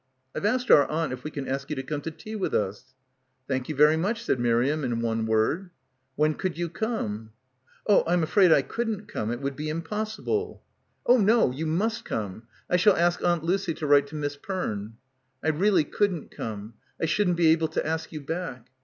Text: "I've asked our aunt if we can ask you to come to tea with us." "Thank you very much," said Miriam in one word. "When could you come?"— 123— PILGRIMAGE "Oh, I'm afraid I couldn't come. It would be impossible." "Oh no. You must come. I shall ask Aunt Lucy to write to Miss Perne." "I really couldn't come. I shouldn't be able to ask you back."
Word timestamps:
"I've 0.35 0.45
asked 0.45 0.71
our 0.71 0.87
aunt 0.89 1.13
if 1.13 1.23
we 1.23 1.29
can 1.29 1.47
ask 1.47 1.69
you 1.69 1.75
to 1.75 1.83
come 1.83 2.01
to 2.01 2.09
tea 2.09 2.35
with 2.35 2.55
us." 2.55 2.95
"Thank 3.47 3.69
you 3.69 3.75
very 3.75 3.97
much," 3.97 4.23
said 4.23 4.39
Miriam 4.39 4.83
in 4.83 4.99
one 4.99 5.27
word. 5.27 5.69
"When 6.15 6.33
could 6.33 6.57
you 6.57 6.69
come?"— 6.69 7.33
123— 7.85 7.85
PILGRIMAGE 7.85 7.85
"Oh, 7.85 8.11
I'm 8.11 8.23
afraid 8.23 8.51
I 8.51 8.61
couldn't 8.63 9.07
come. 9.07 9.29
It 9.29 9.41
would 9.41 9.55
be 9.55 9.69
impossible." 9.69 10.63
"Oh 11.05 11.17
no. 11.19 11.51
You 11.51 11.67
must 11.67 12.03
come. 12.03 12.47
I 12.67 12.77
shall 12.77 12.97
ask 12.97 13.23
Aunt 13.23 13.43
Lucy 13.43 13.75
to 13.75 13.85
write 13.85 14.07
to 14.07 14.15
Miss 14.15 14.37
Perne." 14.37 14.93
"I 15.43 15.49
really 15.49 15.83
couldn't 15.83 16.31
come. 16.31 16.73
I 16.99 17.05
shouldn't 17.05 17.37
be 17.37 17.49
able 17.49 17.67
to 17.67 17.85
ask 17.85 18.11
you 18.11 18.21
back." 18.21 18.71